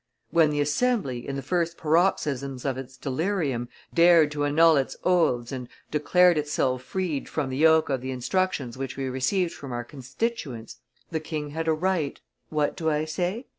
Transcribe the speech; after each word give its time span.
"When 0.31 0.49
the 0.49 0.61
Assembly, 0.61 1.27
in 1.27 1.35
the 1.35 1.43
first 1.43 1.77
paroxysms 1.77 2.65
of 2.65 2.75
its 2.75 2.97
delirium, 2.97 3.69
dared 3.93 4.31
to 4.31 4.45
annul 4.45 4.75
its 4.75 4.97
oaths 5.03 5.51
and 5.51 5.69
declared 5.91 6.39
itself 6.39 6.81
freed 6.81 7.29
from 7.29 7.51
the 7.51 7.57
yoke 7.57 7.87
of 7.89 8.01
the 8.01 8.09
instructions 8.09 8.79
which 8.79 8.97
we 8.97 9.03
received 9.07 9.53
from 9.53 9.71
our 9.71 9.83
constituents, 9.83 10.77
the 11.11 11.19
king 11.19 11.51
had 11.51 11.67
a 11.67 11.73
right 11.73 12.19
what 12.49 12.75
do 12.75 12.89
I 12.89 13.05
say? 13.05 13.45